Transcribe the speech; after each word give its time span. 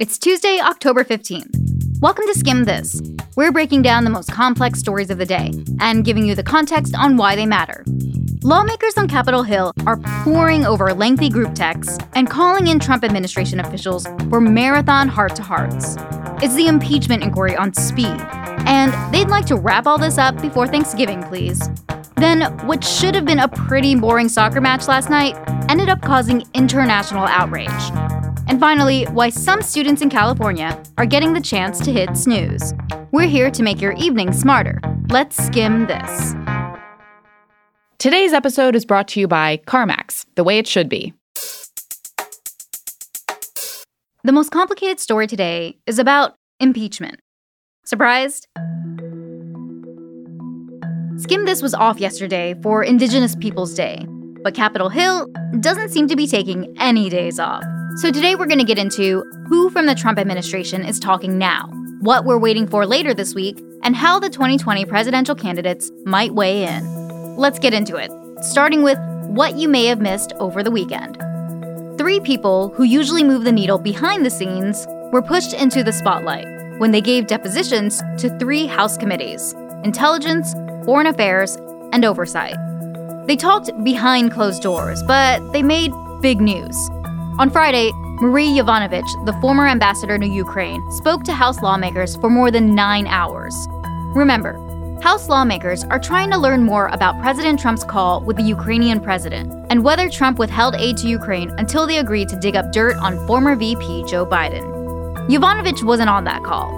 It's 0.00 0.16
Tuesday, 0.16 0.58
October 0.58 1.04
15th. 1.04 2.00
Welcome 2.00 2.24
to 2.26 2.32
Skim 2.32 2.64
This. 2.64 3.02
We're 3.36 3.52
breaking 3.52 3.82
down 3.82 4.04
the 4.04 4.08
most 4.08 4.32
complex 4.32 4.78
stories 4.78 5.10
of 5.10 5.18
the 5.18 5.26
day 5.26 5.52
and 5.78 6.06
giving 6.06 6.24
you 6.24 6.34
the 6.34 6.42
context 6.42 6.94
on 6.96 7.18
why 7.18 7.36
they 7.36 7.44
matter. 7.44 7.84
Lawmakers 8.42 8.96
on 8.96 9.08
Capitol 9.08 9.42
Hill 9.42 9.74
are 9.84 9.98
poring 10.24 10.64
over 10.64 10.94
lengthy 10.94 11.28
group 11.28 11.54
texts 11.54 11.98
and 12.14 12.30
calling 12.30 12.68
in 12.68 12.80
Trump 12.80 13.04
administration 13.04 13.60
officials 13.60 14.06
for 14.30 14.40
marathon 14.40 15.06
heart 15.06 15.36
to 15.36 15.42
hearts. 15.42 15.96
It's 16.42 16.54
the 16.54 16.68
impeachment 16.68 17.22
inquiry 17.22 17.54
on 17.54 17.74
speed, 17.74 18.16
and 18.64 18.94
they'd 19.12 19.28
like 19.28 19.44
to 19.48 19.56
wrap 19.56 19.86
all 19.86 19.98
this 19.98 20.16
up 20.16 20.40
before 20.40 20.66
Thanksgiving, 20.66 21.22
please. 21.24 21.60
Then, 22.16 22.56
what 22.66 22.82
should 22.82 23.14
have 23.14 23.26
been 23.26 23.40
a 23.40 23.48
pretty 23.48 23.94
boring 23.96 24.30
soccer 24.30 24.62
match 24.62 24.88
last 24.88 25.10
night 25.10 25.36
ended 25.68 25.90
up 25.90 26.00
causing 26.00 26.42
international 26.54 27.26
outrage. 27.26 28.19
And 28.50 28.58
finally, 28.58 29.04
why 29.04 29.28
some 29.28 29.62
students 29.62 30.02
in 30.02 30.10
California 30.10 30.82
are 30.98 31.06
getting 31.06 31.34
the 31.34 31.40
chance 31.40 31.78
to 31.84 31.92
hit 31.92 32.16
snooze. 32.16 32.74
We're 33.12 33.28
here 33.28 33.48
to 33.48 33.62
make 33.62 33.80
your 33.80 33.92
evening 33.92 34.32
smarter. 34.32 34.80
Let's 35.08 35.36
skim 35.36 35.86
this. 35.86 36.34
Today's 37.98 38.32
episode 38.32 38.74
is 38.74 38.84
brought 38.84 39.06
to 39.08 39.20
you 39.20 39.28
by 39.28 39.58
CarMax, 39.68 40.26
the 40.34 40.42
way 40.42 40.58
it 40.58 40.66
should 40.66 40.88
be. 40.88 41.14
The 44.24 44.32
most 44.32 44.50
complicated 44.50 44.98
story 44.98 45.28
today 45.28 45.78
is 45.86 46.00
about 46.00 46.34
impeachment. 46.58 47.20
Surprised? 47.84 48.48
Skim 51.18 51.44
This 51.44 51.62
was 51.62 51.72
off 51.72 52.00
yesterday 52.00 52.56
for 52.64 52.82
Indigenous 52.82 53.36
Peoples 53.36 53.74
Day, 53.74 54.04
but 54.42 54.54
Capitol 54.54 54.88
Hill 54.88 55.26
doesn't 55.60 55.90
seem 55.90 56.08
to 56.08 56.16
be 56.16 56.26
taking 56.26 56.74
any 56.78 57.08
days 57.08 57.38
off. 57.38 57.64
So 57.96 58.10
today 58.10 58.34
we're 58.34 58.46
going 58.46 58.58
to 58.58 58.64
get 58.64 58.78
into 58.78 59.22
who 59.48 59.70
from 59.70 59.86
the 59.86 59.94
Trump 59.94 60.18
administration 60.18 60.84
is 60.84 60.98
talking 60.98 61.38
now, 61.38 61.68
what 62.00 62.24
we're 62.24 62.38
waiting 62.38 62.66
for 62.66 62.86
later 62.86 63.12
this 63.12 63.34
week, 63.34 63.58
and 63.82 63.96
how 63.96 64.18
the 64.18 64.30
2020 64.30 64.84
presidential 64.84 65.34
candidates 65.34 65.90
might 66.04 66.34
weigh 66.34 66.64
in. 66.64 67.36
Let's 67.36 67.58
get 67.58 67.74
into 67.74 67.96
it, 67.96 68.10
starting 68.42 68.82
with 68.82 68.98
what 69.26 69.56
you 69.56 69.68
may 69.68 69.86
have 69.86 70.00
missed 70.00 70.32
over 70.34 70.62
the 70.62 70.70
weekend. 70.70 71.16
Three 71.98 72.20
people 72.20 72.70
who 72.70 72.84
usually 72.84 73.24
move 73.24 73.44
the 73.44 73.52
needle 73.52 73.78
behind 73.78 74.24
the 74.24 74.30
scenes 74.30 74.86
were 75.12 75.22
pushed 75.22 75.52
into 75.52 75.82
the 75.82 75.92
spotlight 75.92 76.46
when 76.78 76.92
they 76.92 77.00
gave 77.00 77.26
depositions 77.26 78.00
to 78.18 78.36
three 78.38 78.66
House 78.66 78.96
committees 78.96 79.54
Intelligence, 79.84 80.54
Foreign 80.84 81.06
Affairs, 81.06 81.56
and 81.92 82.04
Oversight. 82.04 82.56
They 83.30 83.36
talked 83.36 83.70
behind 83.84 84.32
closed 84.32 84.60
doors, 84.60 85.04
but 85.04 85.52
they 85.52 85.62
made 85.62 85.92
big 86.20 86.40
news. 86.40 86.76
On 87.38 87.48
Friday, 87.48 87.92
Marie 88.20 88.48
Yovanovitch, 88.48 89.24
the 89.24 89.32
former 89.34 89.68
ambassador 89.68 90.18
to 90.18 90.26
Ukraine, 90.26 90.82
spoke 90.90 91.22
to 91.22 91.32
House 91.32 91.62
lawmakers 91.62 92.16
for 92.16 92.28
more 92.28 92.50
than 92.50 92.74
nine 92.74 93.06
hours. 93.06 93.54
Remember, 94.16 94.54
House 95.00 95.28
lawmakers 95.28 95.84
are 95.84 96.00
trying 96.00 96.32
to 96.32 96.38
learn 96.38 96.64
more 96.64 96.88
about 96.88 97.20
President 97.20 97.60
Trump's 97.60 97.84
call 97.84 98.20
with 98.20 98.36
the 98.36 98.42
Ukrainian 98.42 98.98
president 98.98 99.52
and 99.70 99.84
whether 99.84 100.08
Trump 100.08 100.40
withheld 100.40 100.74
aid 100.74 100.96
to 100.96 101.06
Ukraine 101.06 101.50
until 101.50 101.86
they 101.86 101.98
agreed 101.98 102.28
to 102.30 102.40
dig 102.40 102.56
up 102.56 102.72
dirt 102.72 102.96
on 102.96 103.24
former 103.28 103.54
VP 103.54 104.06
Joe 104.08 104.26
Biden. 104.26 104.64
Yovanovitch 105.28 105.84
wasn't 105.84 106.10
on 106.10 106.24
that 106.24 106.42
call, 106.42 106.68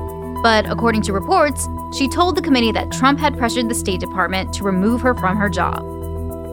but 0.43 0.71
according 0.71 1.01
to 1.01 1.15
reports, 1.15 1.67
she 1.97 2.09
told 2.09 2.37
the 2.37 2.43
committee 2.43 2.73
that 2.73 2.93
Trump 2.93 3.19
had 3.19 3.39
pressured 3.39 3.71
the 3.71 3.75
State 3.75 4.01
Department 4.01 4.53
to 4.53 4.65
remove 4.65 5.01
her 5.01 5.15
from 5.15 5.39
her 5.39 5.49
job. 5.49 6.02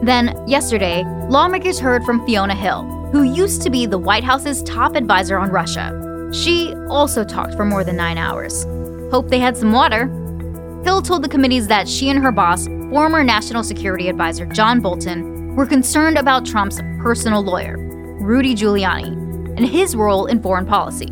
Then, 0.02 0.42
yesterday, 0.46 1.04
lawmakers 1.28 1.78
heard 1.78 2.04
from 2.04 2.24
Fiona 2.24 2.54
Hill, 2.54 2.82
who 3.12 3.22
used 3.22 3.60
to 3.62 3.70
be 3.70 3.84
the 3.84 3.98
White 3.98 4.24
House's 4.24 4.62
top 4.62 4.96
advisor 4.96 5.38
on 5.38 5.50
Russia. 5.50 6.30
She 6.32 6.74
also 6.88 7.24
talked 7.24 7.54
for 7.54 7.64
more 7.64 7.84
than 7.84 7.96
nine 7.96 8.16
hours. 8.16 8.64
Hope 9.10 9.28
they 9.28 9.38
had 9.38 9.56
some 9.56 9.72
water. 9.72 10.06
Hill 10.84 11.02
told 11.02 11.22
the 11.22 11.28
committees 11.28 11.66
that 11.66 11.88
she 11.88 12.08
and 12.08 12.22
her 12.22 12.32
boss, 12.32 12.66
former 12.66 13.22
National 13.22 13.62
Security 13.62 14.08
Advisor 14.08 14.46
John 14.46 14.80
Bolton, 14.80 15.54
were 15.54 15.66
concerned 15.66 16.16
about 16.16 16.46
Trump's 16.46 16.80
personal 17.02 17.42
lawyer, 17.42 17.76
Rudy 18.20 18.54
Giuliani, 18.54 19.12
and 19.56 19.66
his 19.66 19.94
role 19.94 20.26
in 20.26 20.40
foreign 20.40 20.64
policy. 20.64 21.10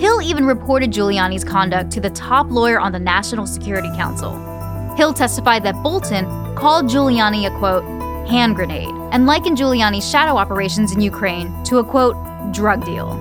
Hill 0.00 0.20
even 0.20 0.46
reported 0.46 0.90
Giuliani's 0.90 1.44
conduct 1.44 1.92
to 1.92 2.00
the 2.00 2.10
top 2.10 2.50
lawyer 2.50 2.80
on 2.80 2.90
the 2.90 2.98
National 2.98 3.46
Security 3.46 3.90
Council. 3.94 4.32
Hill 4.96 5.12
testified 5.12 5.64
that 5.64 5.82
Bolton 5.82 6.24
called 6.54 6.86
Giuliani 6.86 7.46
a 7.46 7.58
quote, 7.58 7.84
hand 8.28 8.54
grenade 8.54 8.94
and 9.12 9.26
likened 9.26 9.58
Giuliani's 9.58 10.08
shadow 10.08 10.36
operations 10.36 10.92
in 10.92 11.00
Ukraine 11.00 11.62
to 11.64 11.78
a 11.78 11.84
quote, 11.84 12.16
drug 12.52 12.84
deal. 12.84 13.12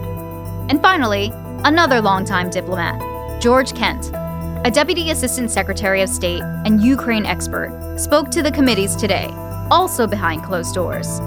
And 0.69 0.81
finally, 0.81 1.31
another 1.63 1.99
longtime 1.99 2.49
diplomat, 2.49 3.41
George 3.41 3.73
Kent, 3.73 4.11
a 4.65 4.71
deputy 4.71 5.11
assistant 5.11 5.51
secretary 5.51 6.01
of 6.01 6.09
state 6.09 6.41
and 6.41 6.81
Ukraine 6.81 7.25
expert, 7.25 7.97
spoke 7.97 8.29
to 8.31 8.41
the 8.41 8.51
committees 8.51 8.95
today, 8.95 9.29
also 9.69 10.07
behind 10.07 10.43
closed 10.43 10.73
doors. 10.73 11.19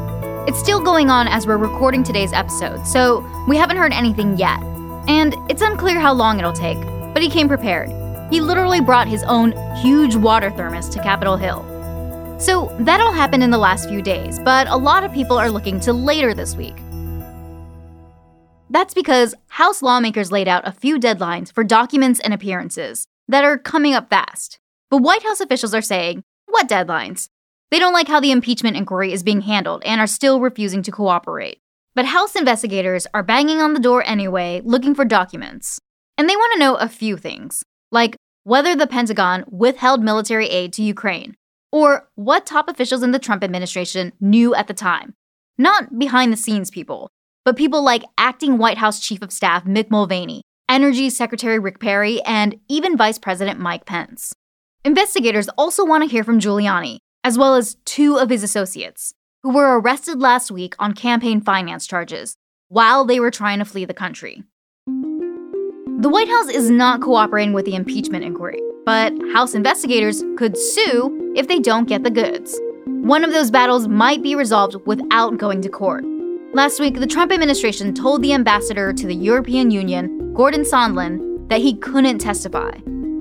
It's 0.48 0.60
still 0.60 0.80
going 0.80 1.10
on 1.10 1.26
as 1.26 1.46
we're 1.46 1.56
recording 1.56 2.04
today's 2.04 2.32
episode, 2.32 2.86
so 2.86 3.26
we 3.48 3.56
haven't 3.56 3.76
heard 3.78 3.92
anything 3.92 4.38
yet. 4.38 4.62
And 5.08 5.34
it's 5.50 5.60
unclear 5.60 5.98
how 6.00 6.14
long 6.14 6.38
it'll 6.38 6.52
take, 6.52 6.80
but 7.12 7.20
he 7.20 7.28
came 7.28 7.48
prepared. 7.48 7.90
He 8.30 8.40
literally 8.40 8.80
brought 8.80 9.08
his 9.08 9.22
own 9.24 9.52
huge 9.76 10.16
water 10.16 10.50
thermos 10.50 10.88
to 10.90 11.02
Capitol 11.02 11.36
Hill 11.36 11.64
so 12.38 12.74
that 12.80 13.00
all 13.00 13.12
happened 13.12 13.42
in 13.42 13.50
the 13.50 13.58
last 13.58 13.88
few 13.88 14.02
days, 14.02 14.38
but 14.40 14.66
a 14.68 14.76
lot 14.76 15.04
of 15.04 15.12
people 15.12 15.38
are 15.38 15.50
looking 15.50 15.80
to 15.80 15.92
later 15.92 16.34
this 16.34 16.54
week. 16.54 16.76
That's 18.68 18.94
because 18.94 19.34
House 19.48 19.80
lawmakers 19.80 20.32
laid 20.32 20.48
out 20.48 20.66
a 20.66 20.72
few 20.72 20.98
deadlines 20.98 21.52
for 21.52 21.64
documents 21.64 22.20
and 22.20 22.34
appearances 22.34 23.06
that 23.28 23.44
are 23.44 23.56
coming 23.56 23.94
up 23.94 24.10
fast. 24.10 24.58
But 24.90 24.98
White 24.98 25.22
House 25.22 25.40
officials 25.40 25.72
are 25.72 25.82
saying, 25.82 26.24
what 26.46 26.68
deadlines? 26.68 27.28
They 27.70 27.78
don't 27.78 27.92
like 27.92 28.08
how 28.08 28.20
the 28.20 28.32
impeachment 28.32 28.76
inquiry 28.76 29.12
is 29.12 29.22
being 29.22 29.42
handled 29.42 29.82
and 29.84 30.00
are 30.00 30.06
still 30.06 30.40
refusing 30.40 30.82
to 30.82 30.92
cooperate. 30.92 31.58
But 31.94 32.06
House 32.06 32.36
investigators 32.36 33.06
are 33.14 33.22
banging 33.22 33.60
on 33.60 33.72
the 33.72 33.80
door 33.80 34.02
anyway, 34.04 34.60
looking 34.64 34.94
for 34.94 35.04
documents. 35.04 35.80
And 36.18 36.28
they 36.28 36.36
want 36.36 36.52
to 36.52 36.58
know 36.58 36.74
a 36.74 36.88
few 36.88 37.16
things, 37.16 37.62
like 37.90 38.15
whether 38.46 38.76
the 38.76 38.86
Pentagon 38.86 39.44
withheld 39.48 40.04
military 40.04 40.46
aid 40.46 40.72
to 40.72 40.80
Ukraine, 40.80 41.34
or 41.72 42.08
what 42.14 42.46
top 42.46 42.68
officials 42.68 43.02
in 43.02 43.10
the 43.10 43.18
Trump 43.18 43.42
administration 43.42 44.12
knew 44.20 44.54
at 44.54 44.68
the 44.68 44.72
time. 44.72 45.14
Not 45.58 45.98
behind 45.98 46.32
the 46.32 46.36
scenes 46.36 46.70
people, 46.70 47.10
but 47.44 47.56
people 47.56 47.82
like 47.82 48.04
acting 48.16 48.56
White 48.56 48.78
House 48.78 49.00
Chief 49.00 49.20
of 49.20 49.32
Staff 49.32 49.64
Mick 49.64 49.90
Mulvaney, 49.90 50.42
Energy 50.68 51.10
Secretary 51.10 51.58
Rick 51.58 51.80
Perry, 51.80 52.22
and 52.22 52.60
even 52.68 52.96
Vice 52.96 53.18
President 53.18 53.58
Mike 53.58 53.84
Pence. 53.84 54.32
Investigators 54.84 55.48
also 55.58 55.84
want 55.84 56.04
to 56.04 56.08
hear 56.08 56.22
from 56.22 56.38
Giuliani, 56.38 56.98
as 57.24 57.36
well 57.36 57.56
as 57.56 57.78
two 57.84 58.16
of 58.16 58.30
his 58.30 58.44
associates, 58.44 59.12
who 59.42 59.52
were 59.52 59.80
arrested 59.80 60.20
last 60.20 60.52
week 60.52 60.76
on 60.78 60.92
campaign 60.92 61.40
finance 61.40 61.84
charges 61.84 62.36
while 62.68 63.04
they 63.04 63.18
were 63.18 63.32
trying 63.32 63.58
to 63.58 63.64
flee 63.64 63.84
the 63.84 63.92
country. 63.92 64.44
The 65.98 66.10
White 66.10 66.28
House 66.28 66.48
is 66.48 66.68
not 66.70 67.00
cooperating 67.00 67.54
with 67.54 67.64
the 67.64 67.74
impeachment 67.74 68.22
inquiry, 68.22 68.60
but 68.84 69.14
House 69.32 69.54
investigators 69.54 70.22
could 70.36 70.54
sue 70.54 71.32
if 71.34 71.48
they 71.48 71.58
don't 71.58 71.88
get 71.88 72.02
the 72.02 72.10
goods. 72.10 72.60
One 72.84 73.24
of 73.24 73.32
those 73.32 73.50
battles 73.50 73.88
might 73.88 74.22
be 74.22 74.34
resolved 74.34 74.76
without 74.84 75.38
going 75.38 75.62
to 75.62 75.70
court. 75.70 76.04
Last 76.52 76.80
week, 76.80 77.00
the 77.00 77.06
Trump 77.06 77.32
administration 77.32 77.94
told 77.94 78.20
the 78.20 78.34
ambassador 78.34 78.92
to 78.92 79.06
the 79.06 79.14
European 79.14 79.70
Union, 79.70 80.34
Gordon 80.34 80.64
Sondland, 80.64 81.48
that 81.48 81.62
he 81.62 81.74
couldn't 81.78 82.18
testify. 82.18 82.72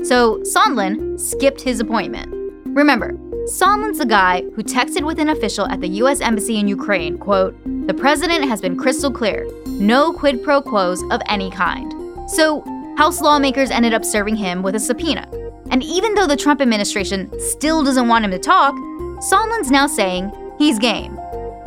So 0.04 0.40
Sondland 0.40 1.18
skipped 1.18 1.62
his 1.62 1.80
appointment. 1.80 2.28
Remember, 2.76 3.14
Sondland's 3.46 4.00
the 4.00 4.06
guy 4.06 4.42
who 4.54 4.64
texted 4.64 5.06
with 5.06 5.20
an 5.20 5.30
official 5.30 5.66
at 5.68 5.80
the 5.80 6.04
US 6.04 6.20
Embassy 6.20 6.60
in 6.60 6.68
Ukraine, 6.68 7.18
quote, 7.18 7.56
The 7.88 7.94
president 7.94 8.50
has 8.50 8.60
been 8.60 8.76
crystal 8.76 9.12
clear, 9.12 9.48
no 9.66 10.12
quid 10.12 10.44
pro 10.44 10.62
quos 10.62 11.02
of 11.10 11.22
any 11.30 11.50
kind. 11.50 11.95
So 12.28 12.64
House 12.98 13.22
lawmakers 13.22 13.72
ended 13.72 13.94
up 13.94 14.06
serving 14.06 14.36
him 14.36 14.64
with 14.64 14.76
a 14.76 14.80
subpoena. 14.80 15.28
And 15.72 15.84
even 15.84 16.16
though 16.16 16.28
the 16.28 16.38
Trump 16.38 16.62
administration 16.62 17.32
still 17.40 17.84
doesn't 17.84 18.08
want 18.08 18.26
him 18.26 18.32
to 18.32 18.40
talk, 18.40 18.74
Sondland's 19.20 19.72
now 19.72 19.88
saying 19.88 20.32
he's 20.58 20.80
game. 20.80 21.18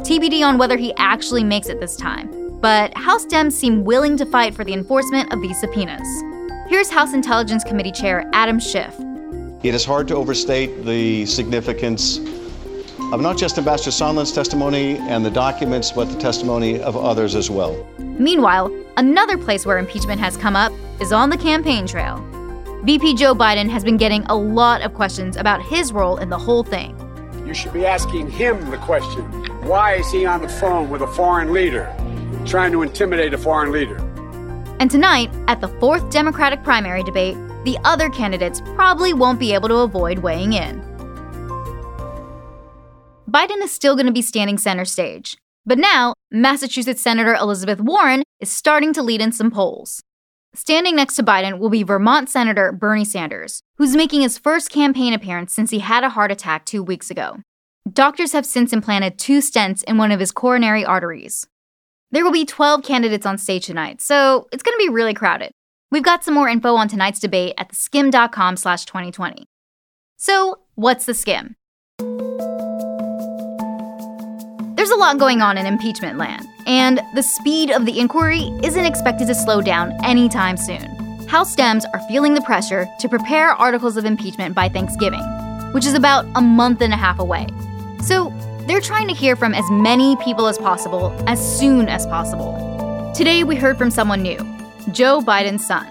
TBD 0.00 0.46
on 0.46 0.58
whether 0.58 0.76
he 0.76 0.94
actually 0.96 1.44
makes 1.44 1.68
it 1.68 1.80
this 1.80 1.96
time. 1.96 2.30
But 2.60 2.96
House 2.96 3.26
Dems 3.26 3.52
seem 3.52 3.84
willing 3.84 4.16
to 4.16 4.26
fight 4.26 4.54
for 4.54 4.64
the 4.64 4.72
enforcement 4.72 5.32
of 5.32 5.40
these 5.40 5.58
subpoenas. 5.60 6.06
Here's 6.68 6.90
House 6.90 7.14
Intelligence 7.14 7.62
Committee 7.64 7.92
Chair 7.92 8.28
Adam 8.32 8.58
Schiff. 8.58 8.94
It 9.62 9.74
is 9.74 9.84
hard 9.84 10.08
to 10.08 10.14
overstate 10.14 10.84
the 10.84 11.26
significance 11.26 12.18
of 13.12 13.20
not 13.20 13.38
just 13.38 13.56
Ambassador 13.56 13.90
Sondland's 13.90 14.32
testimony 14.32 14.98
and 14.98 15.24
the 15.24 15.30
documents, 15.30 15.90
but 15.92 16.06
the 16.06 16.18
testimony 16.18 16.80
of 16.80 16.96
others 16.96 17.34
as 17.34 17.50
well. 17.50 17.86
Meanwhile, 17.98 18.70
another 18.96 19.38
place 19.38 19.64
where 19.64 19.78
impeachment 19.78 20.20
has 20.20 20.36
come 20.36 20.54
up 20.54 20.72
is 21.00 21.12
on 21.12 21.30
the 21.30 21.36
campaign 21.38 21.86
trail. 21.86 22.22
VP 22.84 23.14
Joe 23.14 23.34
Biden 23.34 23.68
has 23.70 23.82
been 23.82 23.96
getting 23.96 24.24
a 24.24 24.34
lot 24.34 24.82
of 24.82 24.94
questions 24.94 25.36
about 25.36 25.62
his 25.62 25.92
role 25.92 26.18
in 26.18 26.28
the 26.28 26.38
whole 26.38 26.62
thing. 26.62 26.94
You 27.46 27.54
should 27.54 27.72
be 27.72 27.86
asking 27.86 28.30
him 28.30 28.70
the 28.70 28.76
question 28.78 29.24
why 29.66 29.94
is 29.94 30.10
he 30.10 30.24
on 30.24 30.42
the 30.42 30.48
phone 30.48 30.88
with 30.88 31.02
a 31.02 31.06
foreign 31.06 31.52
leader, 31.52 31.94
trying 32.46 32.72
to 32.72 32.82
intimidate 32.82 33.34
a 33.34 33.38
foreign 33.38 33.72
leader? 33.72 33.96
And 34.80 34.90
tonight, 34.90 35.30
at 35.48 35.60
the 35.60 35.68
fourth 35.80 36.08
Democratic 36.10 36.62
primary 36.62 37.02
debate, 37.02 37.36
the 37.64 37.76
other 37.84 38.08
candidates 38.10 38.60
probably 38.74 39.12
won't 39.12 39.40
be 39.40 39.52
able 39.52 39.68
to 39.68 39.78
avoid 39.78 40.20
weighing 40.20 40.52
in. 40.52 40.87
Biden 43.28 43.62
is 43.62 43.70
still 43.70 43.94
going 43.94 44.06
to 44.06 44.12
be 44.12 44.22
standing 44.22 44.56
center 44.56 44.86
stage. 44.86 45.36
But 45.66 45.76
now, 45.76 46.14
Massachusetts 46.30 47.02
Senator 47.02 47.34
Elizabeth 47.34 47.78
Warren 47.78 48.22
is 48.40 48.50
starting 48.50 48.94
to 48.94 49.02
lead 49.02 49.20
in 49.20 49.32
some 49.32 49.50
polls. 49.50 50.02
Standing 50.54 50.96
next 50.96 51.16
to 51.16 51.22
Biden 51.22 51.58
will 51.58 51.68
be 51.68 51.82
Vermont 51.82 52.30
Senator 52.30 52.72
Bernie 52.72 53.04
Sanders, 53.04 53.60
who's 53.76 53.94
making 53.94 54.22
his 54.22 54.38
first 54.38 54.70
campaign 54.70 55.12
appearance 55.12 55.52
since 55.52 55.70
he 55.70 55.80
had 55.80 56.04
a 56.04 56.08
heart 56.08 56.32
attack 56.32 56.64
two 56.64 56.82
weeks 56.82 57.10
ago. 57.10 57.36
Doctors 57.92 58.32
have 58.32 58.46
since 58.46 58.72
implanted 58.72 59.18
two 59.18 59.40
stents 59.40 59.84
in 59.84 59.98
one 59.98 60.10
of 60.10 60.20
his 60.20 60.32
coronary 60.32 60.82
arteries. 60.82 61.46
There 62.10 62.24
will 62.24 62.32
be 62.32 62.46
12 62.46 62.82
candidates 62.82 63.26
on 63.26 63.36
stage 63.36 63.66
tonight, 63.66 64.00
so 64.00 64.48
it's 64.52 64.62
going 64.62 64.74
to 64.74 64.86
be 64.86 64.88
really 64.88 65.12
crowded. 65.12 65.52
We've 65.90 66.02
got 66.02 66.24
some 66.24 66.32
more 66.32 66.48
info 66.48 66.76
on 66.76 66.88
tonight's 66.88 67.20
debate 67.20 67.54
at 67.58 67.72
theskim.com 67.72 68.56
slash 68.56 68.86
2020. 68.86 69.44
So, 70.16 70.60
what's 70.76 71.04
the 71.04 71.12
skim? 71.12 71.57
There's 74.88 74.96
a 74.96 75.00
lot 75.00 75.18
going 75.18 75.42
on 75.42 75.58
in 75.58 75.66
impeachment 75.66 76.16
land, 76.16 76.48
and 76.66 77.02
the 77.12 77.22
speed 77.22 77.70
of 77.70 77.84
the 77.84 78.00
inquiry 78.00 78.50
isn't 78.62 78.86
expected 78.86 79.26
to 79.26 79.34
slow 79.34 79.60
down 79.60 79.92
anytime 80.02 80.56
soon. 80.56 80.80
House 81.26 81.54
Dems 81.54 81.84
are 81.92 82.00
feeling 82.08 82.32
the 82.32 82.40
pressure 82.40 82.88
to 82.98 83.06
prepare 83.06 83.50
articles 83.50 83.98
of 83.98 84.06
impeachment 84.06 84.54
by 84.54 84.66
Thanksgiving, 84.66 85.20
which 85.72 85.84
is 85.84 85.92
about 85.92 86.24
a 86.36 86.40
month 86.40 86.80
and 86.80 86.94
a 86.94 86.96
half 86.96 87.18
away. 87.18 87.46
So, 88.00 88.32
they're 88.66 88.80
trying 88.80 89.08
to 89.08 89.14
hear 89.14 89.36
from 89.36 89.52
as 89.52 89.70
many 89.70 90.16
people 90.24 90.46
as 90.46 90.56
possible 90.56 91.14
as 91.26 91.38
soon 91.58 91.90
as 91.90 92.06
possible. 92.06 93.12
Today, 93.14 93.44
we 93.44 93.56
heard 93.56 93.76
from 93.76 93.90
someone 93.90 94.22
new 94.22 94.38
Joe 94.92 95.20
Biden's 95.20 95.66
son. 95.66 95.84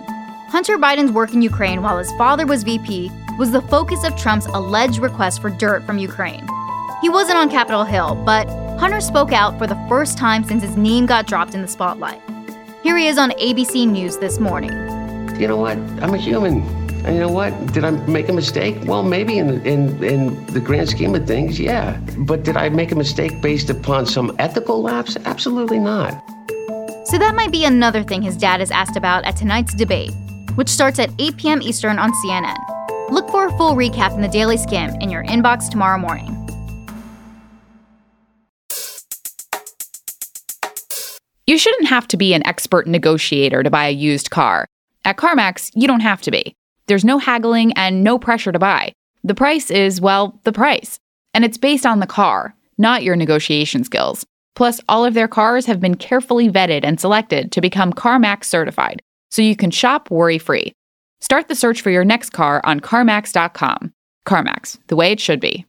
Hunter 0.49 0.79
Biden's 0.79 1.11
work 1.11 1.35
in 1.35 1.44
Ukraine 1.44 1.83
while 1.83 1.99
his 1.99 2.11
father 2.13 2.47
was 2.47 2.63
VP 2.63 3.11
was 3.38 3.51
the 3.51 3.61
focus 3.61 4.03
of 4.03 4.15
Trump's 4.15 4.47
alleged 4.47 4.97
request 4.97 5.39
for 5.39 5.51
dirt 5.51 5.85
from 5.85 5.99
Ukraine. 5.99 6.47
He 7.03 7.09
wasn't 7.09 7.38
on 7.38 7.51
Capitol 7.51 7.83
Hill, 7.83 8.15
but 8.25 8.47
Hunter 8.77 9.01
spoke 9.01 9.31
out 9.31 9.57
for 9.57 9.65
the 9.65 9.75
first 9.89 10.19
time 10.19 10.44
since 10.44 10.62
his 10.62 10.77
name 10.77 11.07
got 11.07 11.25
dropped 11.25 11.56
in 11.56 11.63
the 11.63 11.68
spotlight. 11.68 12.21
Here 12.83 12.95
he 12.95 13.07
is 13.07 13.18
on 13.18 13.31
ABC 13.31 13.88
News 13.88 14.18
this 14.18 14.39
morning. 14.39 14.69
You 15.39 15.47
know 15.47 15.57
what? 15.57 15.77
I'm 16.00 16.13
a 16.13 16.18
human. 16.18 16.62
And 17.03 17.15
you 17.15 17.21
know 17.21 17.31
what? 17.31 17.74
Did 17.74 17.83
I 17.83 17.89
make 17.89 18.29
a 18.29 18.33
mistake? 18.33 18.77
Well, 18.83 19.01
maybe 19.01 19.39
in, 19.39 19.65
in, 19.65 20.03
in 20.03 20.45
the 20.45 20.59
grand 20.59 20.89
scheme 20.89 21.15
of 21.15 21.25
things, 21.25 21.59
yeah. 21.59 22.00
But 22.19 22.44
did 22.44 22.56
I 22.56 22.69
make 22.69 22.91
a 22.91 22.95
mistake 22.95 23.41
based 23.41 23.71
upon 23.71 24.06
some 24.06 24.35
ethical 24.38 24.83
lapse? 24.83 25.18
Absolutely 25.25 25.80
not. 25.80 26.23
So 27.06 27.18
that 27.18 27.33
might 27.35 27.51
be 27.51 27.65
another 27.65 28.03
thing 28.03 28.21
his 28.21 28.38
dad 28.38 28.62
is 28.62 28.69
asked 28.69 28.95
about 28.95 29.25
at 29.25 29.35
tonight's 29.38 29.73
debate, 29.73 30.12
which 30.53 30.69
starts 30.69 31.00
at 31.00 31.09
8 31.18 31.38
p.m. 31.38 31.62
Eastern 31.63 31.97
on 31.97 32.12
CNN. 32.13 33.09
Look 33.09 33.27
for 33.30 33.47
a 33.47 33.57
full 33.57 33.73
recap 33.73 34.13
in 34.13 34.21
the 34.21 34.27
Daily 34.27 34.57
Skim 34.57 34.91
in 35.01 35.09
your 35.09 35.23
inbox 35.23 35.68
tomorrow 35.68 35.97
morning. 35.97 36.46
You 41.47 41.57
shouldn't 41.57 41.88
have 41.88 42.09
to 42.09 42.17
be 42.17 42.33
an 42.33 42.45
expert 42.45 42.88
negotiator 42.88 43.63
to 43.63 43.69
buy 43.69 43.88
a 43.88 43.91
used 43.91 44.29
car. 44.29 44.67
At 45.05 45.15
CarMax, 45.15 45.71
you 45.75 45.88
don't 45.88 46.01
have 46.01 46.21
to 46.23 46.31
be. 46.31 46.53
There's 46.88 47.05
no 47.05 47.19
haggling 47.19 47.71
and 47.73 48.03
no 48.03 48.19
pressure 48.19 48.51
to 48.51 48.59
buy. 48.59 48.91
The 49.23 49.33
price 49.33 49.71
is, 49.71 50.01
well, 50.01 50.38
the 50.44 50.51
price. 50.51 50.99
And 51.33 51.45
it's 51.45 51.57
based 51.57 51.85
on 51.85 52.01
the 52.01 52.05
car, 52.05 52.53
not 52.77 53.03
your 53.03 53.15
negotiation 53.15 53.85
skills. 53.85 54.25
Plus, 54.55 54.81
all 54.89 55.05
of 55.05 55.13
their 55.13 55.29
cars 55.29 55.65
have 55.67 55.79
been 55.79 55.95
carefully 55.95 56.49
vetted 56.49 56.81
and 56.83 56.99
selected 56.99 57.53
to 57.53 57.61
become 57.61 57.94
CarMax 57.94 58.44
certified, 58.44 59.01
so 59.31 59.41
you 59.41 59.55
can 59.55 59.71
shop 59.71 60.11
worry 60.11 60.39
free. 60.39 60.73
Start 61.21 61.47
the 61.47 61.55
search 61.55 61.81
for 61.81 61.91
your 61.91 62.03
next 62.03 62.31
car 62.31 62.59
on 62.65 62.81
CarMax.com. 62.81 63.94
CarMax, 64.27 64.79
the 64.88 64.97
way 64.97 65.11
it 65.11 65.21
should 65.21 65.39
be. 65.39 65.65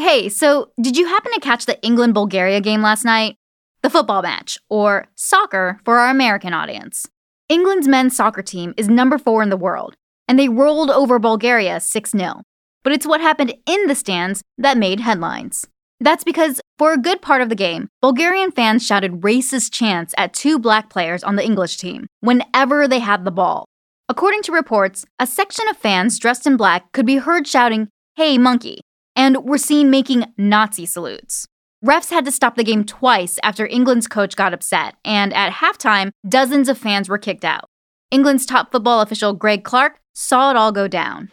Hey, 0.00 0.28
so 0.28 0.70
did 0.80 0.96
you 0.96 1.06
happen 1.08 1.32
to 1.32 1.40
catch 1.40 1.66
the 1.66 1.82
England 1.82 2.14
Bulgaria 2.14 2.60
game 2.60 2.82
last 2.82 3.04
night? 3.04 3.34
The 3.82 3.90
football 3.90 4.22
match, 4.22 4.56
or 4.70 5.08
soccer 5.16 5.80
for 5.84 5.98
our 5.98 6.08
American 6.08 6.54
audience. 6.54 7.08
England's 7.48 7.88
men's 7.88 8.14
soccer 8.14 8.42
team 8.42 8.74
is 8.76 8.88
number 8.88 9.18
four 9.18 9.42
in 9.42 9.48
the 9.48 9.56
world, 9.56 9.96
and 10.28 10.38
they 10.38 10.48
rolled 10.48 10.88
over 10.88 11.18
Bulgaria 11.18 11.80
6 11.80 12.12
0. 12.12 12.42
But 12.84 12.92
it's 12.92 13.06
what 13.08 13.20
happened 13.20 13.54
in 13.66 13.88
the 13.88 13.96
stands 13.96 14.40
that 14.56 14.78
made 14.78 15.00
headlines. 15.00 15.66
That's 15.98 16.22
because, 16.22 16.60
for 16.78 16.92
a 16.92 17.04
good 17.08 17.20
part 17.20 17.42
of 17.42 17.48
the 17.48 17.56
game, 17.56 17.88
Bulgarian 18.00 18.52
fans 18.52 18.86
shouted 18.86 19.22
racist 19.22 19.72
chants 19.72 20.14
at 20.16 20.32
two 20.32 20.60
black 20.60 20.90
players 20.90 21.24
on 21.24 21.34
the 21.34 21.44
English 21.44 21.76
team 21.76 22.06
whenever 22.20 22.86
they 22.86 23.00
had 23.00 23.24
the 23.24 23.32
ball. 23.32 23.64
According 24.08 24.42
to 24.42 24.52
reports, 24.52 25.04
a 25.18 25.26
section 25.26 25.66
of 25.66 25.76
fans 25.76 26.20
dressed 26.20 26.46
in 26.46 26.56
black 26.56 26.92
could 26.92 27.04
be 27.04 27.16
heard 27.16 27.48
shouting, 27.48 27.88
Hey, 28.14 28.38
monkey, 28.38 28.80
and 29.18 29.44
were 29.44 29.58
seen 29.58 29.90
making 29.90 30.32
Nazi 30.38 30.86
salutes. 30.86 31.46
Refs 31.84 32.10
had 32.10 32.24
to 32.24 32.32
stop 32.32 32.54
the 32.54 32.64
game 32.64 32.84
twice 32.84 33.38
after 33.42 33.66
England's 33.66 34.06
coach 34.06 34.36
got 34.36 34.54
upset, 34.54 34.94
and 35.04 35.34
at 35.34 35.52
halftime, 35.52 36.10
dozens 36.26 36.68
of 36.68 36.78
fans 36.78 37.08
were 37.08 37.18
kicked 37.18 37.44
out. 37.44 37.68
England's 38.10 38.46
top 38.46 38.72
football 38.72 39.00
official 39.00 39.34
Greg 39.34 39.64
Clark 39.64 40.00
saw 40.14 40.50
it 40.50 40.56
all 40.56 40.72
go 40.72 40.88
down. 40.88 41.30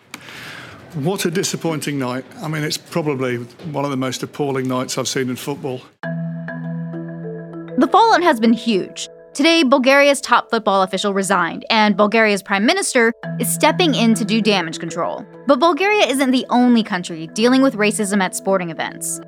What 0.96 1.26
a 1.26 1.32
disappointing 1.32 2.00
night. 2.00 2.26
I 2.42 2.48
mean, 2.48 2.64
it's 2.64 2.78
probably 2.78 3.38
one 3.38 3.86
of 3.86 3.92
the 3.92 3.98
most 3.98 4.24
appalling 4.24 4.68
nights 4.68 4.98
I've 4.98 5.08
seen 5.08 5.30
in 5.30 5.36
football. 5.36 5.82
The 7.78 7.90
fallout 7.92 8.24
has 8.24 8.40
been 8.40 8.54
huge. 8.54 9.08
Today, 9.36 9.64
Bulgaria's 9.64 10.22
top 10.22 10.50
football 10.50 10.82
official 10.84 11.14
resigned, 11.14 11.66
and 11.70 11.98
Bulgaria's 11.98 12.42
prime 12.42 12.66
minister 12.66 13.12
is 13.38 13.54
stepping 13.54 13.94
in 13.94 14.14
to 14.14 14.24
do 14.24 14.42
damage 14.42 14.80
control. 14.80 15.26
But 15.46 15.60
Bulgaria 15.60 16.06
isn't 16.06 16.32
the 16.32 16.46
only 16.50 16.84
country 16.84 17.28
dealing 17.28 17.62
with 17.62 17.76
racism 17.76 18.24
at 18.24 18.34
sporting 18.34 18.70
events. 18.70 19.20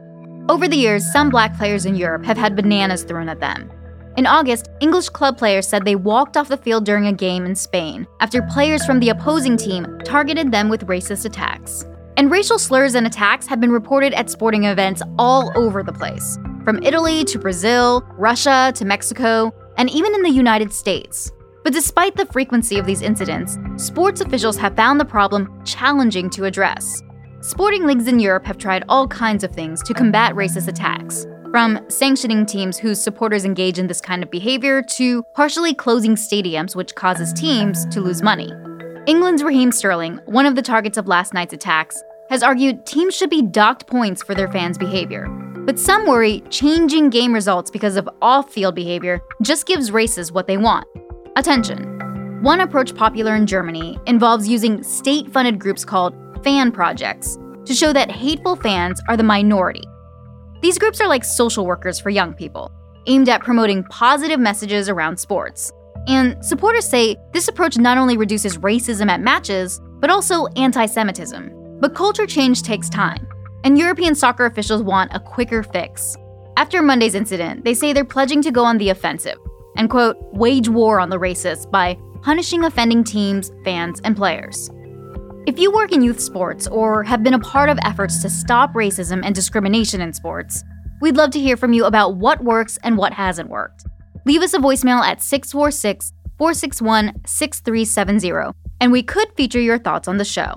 Over 0.48 0.70
the 0.70 0.78
years, 0.78 1.06
some 1.12 1.30
black 1.30 1.58
players 1.58 1.86
in 1.86 1.96
Europe 1.96 2.24
have 2.24 2.38
had 2.38 2.56
bananas 2.56 3.04
thrown 3.04 3.28
at 3.28 3.42
them. 3.42 3.70
In 4.16 4.26
August, 4.26 4.70
English 4.80 5.10
club 5.10 5.38
players 5.38 5.68
said 5.68 5.84
they 5.84 5.98
walked 5.98 6.38
off 6.38 6.48
the 6.48 6.56
field 6.56 6.86
during 6.86 7.08
a 7.08 7.12
game 7.12 7.46
in 7.46 7.54
Spain 7.54 8.08
after 8.22 8.42
players 8.44 8.86
from 8.86 9.02
the 9.02 9.10
opposing 9.10 9.58
team 9.58 10.00
targeted 10.06 10.54
them 10.54 10.70
with 10.70 10.88
racist 10.88 11.26
attacks. 11.26 11.86
And 12.16 12.32
racial 12.32 12.60
slurs 12.60 12.96
and 12.96 13.06
attacks 13.06 13.46
have 13.48 13.60
been 13.60 13.74
reported 13.74 14.14
at 14.14 14.30
sporting 14.30 14.64
events 14.64 15.02
all 15.20 15.52
over 15.58 15.84
the 15.84 15.92
place, 15.92 16.40
from 16.64 16.82
Italy 16.82 17.26
to 17.26 17.38
Brazil, 17.38 18.08
Russia 18.18 18.72
to 18.74 18.86
Mexico, 18.86 19.54
and 19.78 19.90
even 19.90 20.14
in 20.14 20.24
the 20.24 20.30
United 20.30 20.74
States. 20.74 21.32
But 21.64 21.74
despite 21.74 22.16
the 22.16 22.26
frequency 22.26 22.78
of 22.78 22.86
these 22.86 23.02
incidents, 23.02 23.58
sports 23.78 24.22
officials 24.22 24.58
have 24.58 24.76
found 24.76 25.00
the 25.00 25.06
problem 25.06 25.64
challenging 25.66 26.30
to 26.32 26.46
address. 26.46 27.02
Sporting 27.42 27.86
leagues 27.86 28.08
in 28.08 28.20
Europe 28.20 28.46
have 28.46 28.58
tried 28.58 28.84
all 28.90 29.08
kinds 29.08 29.44
of 29.44 29.52
things 29.52 29.82
to 29.84 29.94
combat 29.94 30.34
racist 30.34 30.68
attacks, 30.68 31.26
from 31.52 31.80
sanctioning 31.88 32.46
teams 32.46 32.78
whose 32.78 33.02
supporters 33.02 33.46
engage 33.46 33.80
in 33.80 33.88
this 33.88 34.02
kind 34.02 34.24
of 34.24 34.32
behavior 34.32 34.82
to 34.82 35.24
partially 35.34 35.74
closing 35.74 36.16
stadiums, 36.16 36.76
which 36.76 36.96
causes 36.96 37.32
teams 37.34 37.86
to 37.88 38.02
lose 38.02 38.22
money. 38.22 38.52
England's 39.06 39.44
Raheem 39.44 39.72
Sterling, 39.72 40.20
one 40.26 40.46
of 40.46 40.56
the 40.56 40.62
targets 40.62 40.98
of 40.98 41.08
last 41.08 41.34
night's 41.34 41.54
attacks, 41.54 42.02
has 42.30 42.44
argued 42.44 42.86
teams 42.86 43.16
should 43.16 43.30
be 43.30 43.42
docked 43.42 43.88
points 43.88 44.22
for 44.22 44.36
their 44.36 44.52
fans' 44.52 44.78
behavior. 44.78 45.28
But 45.68 45.78
some 45.78 46.08
worry 46.08 46.40
changing 46.50 47.10
game 47.10 47.34
results 47.34 47.70
because 47.70 47.98
of 47.98 48.08
off 48.22 48.54
field 48.54 48.74
behavior 48.74 49.22
just 49.42 49.66
gives 49.66 49.92
races 49.92 50.32
what 50.32 50.48
they 50.48 50.56
want 50.56 50.88
attention. 51.36 52.42
One 52.42 52.62
approach 52.62 52.96
popular 52.96 53.36
in 53.36 53.46
Germany 53.46 54.00
involves 54.08 54.48
using 54.48 54.82
state 54.82 55.30
funded 55.30 55.60
groups 55.60 55.84
called 55.84 56.16
fan 56.42 56.72
projects 56.72 57.38
to 57.66 57.74
show 57.74 57.92
that 57.92 58.10
hateful 58.10 58.56
fans 58.56 59.02
are 59.10 59.18
the 59.18 59.24
minority. 59.24 59.84
These 60.62 60.80
groups 60.80 61.02
are 61.02 61.08
like 61.10 61.26
social 61.26 61.66
workers 61.66 62.00
for 62.00 62.12
young 62.12 62.34
people, 62.34 62.72
aimed 63.06 63.28
at 63.28 63.44
promoting 63.44 63.84
positive 63.90 64.40
messages 64.40 64.88
around 64.88 65.18
sports. 65.18 65.74
And 66.08 66.44
supporters 66.46 66.88
say 66.88 67.18
this 67.34 67.50
approach 67.50 67.78
not 67.78 67.98
only 67.98 68.16
reduces 68.16 68.58
racism 68.58 69.10
at 69.10 69.20
matches, 69.20 69.82
but 70.00 70.10
also 70.10 70.46
anti 70.56 70.86
Semitism. 70.86 71.78
But 71.82 71.94
culture 71.94 72.26
change 72.26 72.62
takes 72.64 72.88
time 72.88 73.28
and 73.64 73.78
European 73.78 74.16
soccer 74.16 74.46
officials 74.46 74.82
want 74.82 75.14
a 75.14 75.20
quicker 75.20 75.64
fix. 75.64 76.16
After 76.58 76.82
Monday's 76.82 77.16
incident, 77.16 77.64
they 77.64 77.74
say 77.74 77.94
they're 77.94 78.06
pledging 78.06 78.42
to 78.42 78.52
go 78.52 78.64
on 78.64 78.78
the 78.78 78.90
offensive 78.90 79.38
and, 79.76 79.90
quote, 79.90 80.18
wage 80.34 80.70
war 80.70 81.00
on 81.00 81.10
the 81.10 81.20
racists 81.20 81.70
by 81.70 81.98
punishing 82.22 82.64
offending 82.64 83.04
teams, 83.04 83.52
fans, 83.64 84.02
and 84.04 84.16
players. 84.16 84.70
If 85.46 85.60
you 85.60 85.72
work 85.72 85.92
in 85.92 86.02
youth 86.02 86.20
sports 86.20 86.68
or 86.68 87.04
have 87.04 87.24
been 87.24 87.36
a 87.36 87.40
part 87.40 87.70
of 87.70 87.80
efforts 87.84 88.22
to 88.22 88.30
stop 88.30 88.74
racism 88.74 89.22
and 89.24 89.34
discrimination 89.34 90.02
in 90.02 90.12
sports, 90.12 90.64
we'd 91.00 91.16
love 91.16 91.32
to 91.32 91.40
hear 91.40 91.56
from 91.56 91.74
you 91.74 91.86
about 91.86 92.18
what 92.18 92.44
works 92.44 92.78
and 92.84 92.98
what 92.98 93.14
hasn't 93.14 93.50
worked. 93.50 93.86
Leave 94.26 94.42
us 94.42 94.54
a 94.54 94.60
voicemail 94.60 95.00
at 95.00 95.22
646 95.22 96.12
461 96.38 97.22
6370, 97.26 98.52
and 98.82 98.92
we 98.92 99.02
could 99.04 99.32
feature 99.38 99.62
your 99.62 99.78
thoughts 99.78 100.08
on 100.08 100.18
the 100.18 100.26
show. 100.26 100.56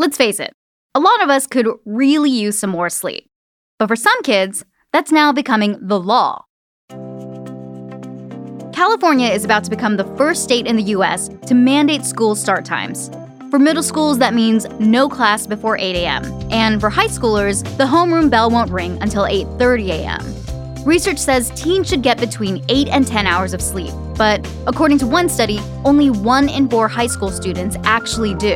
Let's 0.00 0.16
face 0.16 0.40
it, 0.40 0.54
A 0.94 0.98
lot 0.98 1.22
of 1.22 1.28
us 1.28 1.46
could 1.46 1.68
really 1.84 2.30
use 2.30 2.58
some 2.58 2.70
more 2.70 2.88
sleep. 2.88 3.28
But 3.78 3.88
for 3.88 3.96
some 3.96 4.22
kids, 4.22 4.64
that's 4.94 5.12
now 5.12 5.30
becoming 5.30 5.76
the 5.78 6.00
law. 6.00 6.46
California 8.72 9.28
is 9.28 9.44
about 9.44 9.62
to 9.64 9.70
become 9.70 9.98
the 9.98 10.10
first 10.16 10.42
state 10.42 10.66
in 10.66 10.76
the 10.76 10.84
US 10.84 11.28
to 11.48 11.54
mandate 11.54 12.06
school 12.06 12.34
start 12.34 12.64
times. 12.64 13.10
For 13.50 13.58
middle 13.58 13.82
schools, 13.82 14.16
that 14.20 14.32
means 14.32 14.66
no 14.78 15.06
class 15.06 15.46
before 15.46 15.76
8 15.76 15.94
a.m. 15.96 16.24
And 16.50 16.80
for 16.80 16.88
high 16.88 17.08
schoolers, 17.08 17.62
the 17.76 17.84
homeroom 17.84 18.30
bell 18.30 18.50
won't 18.50 18.70
ring 18.70 18.96
until 19.02 19.24
8:30 19.24 19.90
a.m. 19.90 20.84
Research 20.86 21.18
says 21.18 21.50
teens 21.50 21.90
should 21.90 22.02
get 22.02 22.18
between 22.18 22.64
8 22.70 22.88
and 22.88 23.06
10 23.06 23.26
hours 23.26 23.52
of 23.52 23.60
sleep, 23.60 23.92
but 24.16 24.40
according 24.66 24.96
to 25.00 25.06
one 25.06 25.28
study, 25.28 25.60
only 25.84 26.08
1 26.08 26.48
in 26.48 26.70
4 26.70 26.88
high 26.88 27.06
school 27.06 27.30
students 27.30 27.76
actually 27.84 28.34
do. 28.36 28.54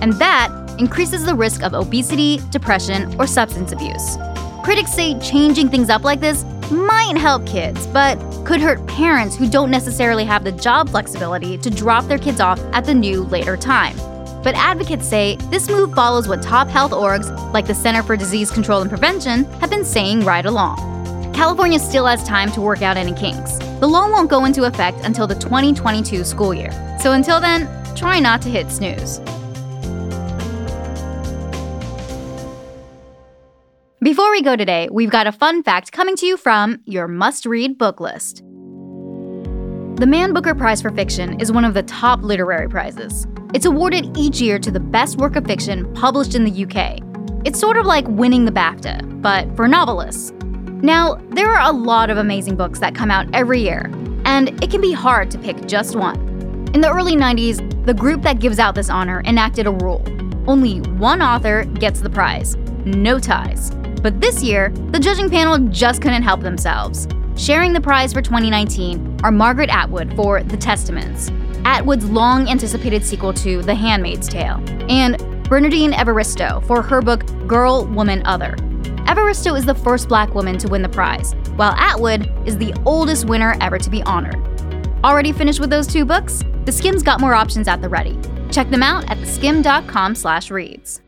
And 0.00 0.12
that 0.14 0.48
increases 0.78 1.24
the 1.24 1.34
risk 1.34 1.62
of 1.62 1.74
obesity, 1.74 2.40
depression, 2.50 3.14
or 3.20 3.26
substance 3.26 3.72
abuse. 3.72 4.16
Critics 4.64 4.92
say 4.92 5.18
changing 5.20 5.68
things 5.68 5.90
up 5.90 6.04
like 6.04 6.20
this 6.20 6.44
might 6.70 7.16
help 7.16 7.46
kids, 7.46 7.86
but 7.86 8.18
could 8.44 8.60
hurt 8.60 8.84
parents 8.86 9.36
who 9.36 9.48
don't 9.48 9.70
necessarily 9.70 10.24
have 10.24 10.44
the 10.44 10.52
job 10.52 10.88
flexibility 10.88 11.56
to 11.58 11.70
drop 11.70 12.04
their 12.06 12.18
kids 12.18 12.40
off 12.40 12.58
at 12.72 12.84
the 12.84 12.94
new 12.94 13.22
later 13.24 13.56
time. 13.56 13.96
But 14.42 14.54
advocates 14.54 15.06
say 15.08 15.36
this 15.50 15.68
move 15.68 15.92
follows 15.94 16.28
what 16.28 16.42
top 16.42 16.68
health 16.68 16.92
orgs, 16.92 17.30
like 17.52 17.66
the 17.66 17.74
Center 17.74 18.02
for 18.02 18.16
Disease 18.16 18.50
Control 18.50 18.80
and 18.80 18.90
Prevention, 18.90 19.44
have 19.60 19.70
been 19.70 19.84
saying 19.84 20.20
right 20.20 20.46
along. 20.46 20.76
California 21.34 21.78
still 21.78 22.06
has 22.06 22.24
time 22.24 22.50
to 22.52 22.60
work 22.60 22.80
out 22.80 22.96
any 22.96 23.12
kinks. 23.12 23.58
The 23.80 23.86
law 23.86 24.08
won't 24.08 24.30
go 24.30 24.44
into 24.44 24.64
effect 24.64 25.00
until 25.02 25.26
the 25.26 25.34
2022 25.34 26.24
school 26.24 26.54
year. 26.54 26.70
So 27.00 27.12
until 27.12 27.40
then, 27.40 27.68
try 27.94 28.20
not 28.20 28.40
to 28.42 28.48
hit 28.48 28.70
snooze. 28.70 29.20
Before 34.06 34.30
we 34.30 34.40
go 34.40 34.54
today, 34.54 34.88
we've 34.88 35.10
got 35.10 35.26
a 35.26 35.32
fun 35.32 35.64
fact 35.64 35.90
coming 35.90 36.14
to 36.14 36.26
you 36.26 36.36
from 36.36 36.80
your 36.84 37.08
must 37.08 37.44
read 37.44 37.76
book 37.76 37.98
list. 37.98 38.36
The 39.96 40.06
Man 40.06 40.32
Booker 40.32 40.54
Prize 40.54 40.80
for 40.80 40.92
Fiction 40.92 41.40
is 41.40 41.50
one 41.50 41.64
of 41.64 41.74
the 41.74 41.82
top 41.82 42.22
literary 42.22 42.68
prizes. 42.68 43.26
It's 43.52 43.66
awarded 43.66 44.16
each 44.16 44.40
year 44.40 44.60
to 44.60 44.70
the 44.70 44.78
best 44.78 45.18
work 45.18 45.34
of 45.34 45.44
fiction 45.44 45.92
published 45.92 46.36
in 46.36 46.44
the 46.44 46.64
UK. 46.64 47.00
It's 47.44 47.58
sort 47.58 47.76
of 47.76 47.84
like 47.84 48.06
winning 48.06 48.44
the 48.44 48.52
BAFTA, 48.52 49.20
but 49.20 49.44
for 49.56 49.66
novelists. 49.66 50.30
Now, 50.84 51.16
there 51.30 51.52
are 51.52 51.68
a 51.68 51.72
lot 51.72 52.08
of 52.08 52.16
amazing 52.16 52.54
books 52.54 52.78
that 52.78 52.94
come 52.94 53.10
out 53.10 53.26
every 53.34 53.60
year, 53.60 53.90
and 54.24 54.50
it 54.62 54.70
can 54.70 54.80
be 54.80 54.92
hard 54.92 55.32
to 55.32 55.38
pick 55.38 55.66
just 55.66 55.96
one. 55.96 56.14
In 56.74 56.80
the 56.80 56.92
early 56.92 57.16
90s, 57.16 57.84
the 57.86 57.94
group 57.94 58.22
that 58.22 58.38
gives 58.38 58.60
out 58.60 58.76
this 58.76 58.88
honor 58.88 59.20
enacted 59.24 59.66
a 59.66 59.72
rule 59.72 60.00
only 60.46 60.78
one 60.92 61.22
author 61.22 61.64
gets 61.64 62.00
the 62.00 62.10
prize, 62.10 62.54
no 62.84 63.18
ties. 63.18 63.72
But 64.06 64.20
this 64.20 64.40
year, 64.40 64.70
the 64.92 65.00
judging 65.00 65.28
panel 65.28 65.58
just 65.58 66.00
couldn't 66.00 66.22
help 66.22 66.40
themselves. 66.40 67.08
Sharing 67.34 67.72
the 67.72 67.80
prize 67.80 68.12
for 68.12 68.22
2019 68.22 69.18
are 69.24 69.32
Margaret 69.32 69.68
Atwood 69.68 70.14
for 70.14 70.44
The 70.44 70.56
Testaments, 70.56 71.32
Atwood's 71.64 72.04
long 72.04 72.48
anticipated 72.48 73.04
sequel 73.04 73.32
to 73.32 73.62
The 73.62 73.74
Handmaid's 73.74 74.28
Tale, 74.28 74.62
and 74.88 75.18
Bernardine 75.48 75.90
Evaristo 75.90 76.64
for 76.68 76.82
her 76.82 77.02
book 77.02 77.26
Girl, 77.48 77.84
Woman, 77.86 78.24
Other. 78.26 78.54
Evaristo 79.08 79.58
is 79.58 79.66
the 79.66 79.74
first 79.74 80.08
black 80.08 80.36
woman 80.36 80.56
to 80.58 80.68
win 80.68 80.82
the 80.82 80.88
prize, 80.88 81.34
while 81.56 81.72
Atwood 81.72 82.32
is 82.46 82.56
the 82.56 82.72
oldest 82.84 83.24
winner 83.24 83.56
ever 83.60 83.76
to 83.76 83.90
be 83.90 84.04
honored. 84.04 84.36
Already 85.02 85.32
finished 85.32 85.58
with 85.58 85.70
those 85.70 85.88
two 85.88 86.04
books? 86.04 86.44
The 86.64 86.70
Skim's 86.70 87.02
got 87.02 87.20
more 87.20 87.34
options 87.34 87.66
at 87.66 87.82
the 87.82 87.88
ready. 87.88 88.16
Check 88.52 88.70
them 88.70 88.84
out 88.84 89.10
at 89.10 89.18
theskim.com/reads. 89.18 91.00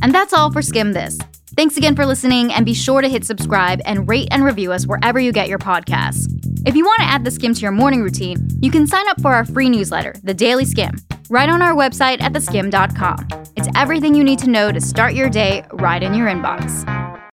And 0.00 0.14
that's 0.14 0.32
all 0.32 0.50
for 0.50 0.62
Skim 0.62 0.94
This. 0.94 1.18
Thanks 1.54 1.76
again 1.76 1.94
for 1.94 2.06
listening, 2.06 2.52
and 2.52 2.64
be 2.64 2.74
sure 2.74 3.02
to 3.02 3.08
hit 3.08 3.24
subscribe 3.24 3.80
and 3.84 4.08
rate 4.08 4.28
and 4.30 4.44
review 4.44 4.72
us 4.72 4.86
wherever 4.86 5.20
you 5.20 5.32
get 5.32 5.48
your 5.48 5.58
podcasts. 5.58 6.26
If 6.66 6.74
you 6.74 6.84
want 6.84 7.00
to 7.00 7.06
add 7.06 7.24
the 7.24 7.30
skim 7.30 7.54
to 7.54 7.60
your 7.60 7.72
morning 7.72 8.02
routine, 8.02 8.48
you 8.60 8.70
can 8.70 8.86
sign 8.86 9.08
up 9.08 9.20
for 9.20 9.34
our 9.34 9.44
free 9.44 9.68
newsletter, 9.68 10.14
The 10.22 10.32
Daily 10.32 10.64
Skim, 10.64 10.94
right 11.28 11.48
on 11.48 11.60
our 11.60 11.74
website 11.74 12.22
at 12.22 12.32
theskim.com. 12.32 13.28
It's 13.56 13.68
everything 13.74 14.14
you 14.14 14.24
need 14.24 14.38
to 14.40 14.48
know 14.48 14.72
to 14.72 14.80
start 14.80 15.14
your 15.14 15.28
day 15.28 15.64
right 15.72 16.02
in 16.02 16.14
your 16.14 16.28
inbox. 16.28 17.01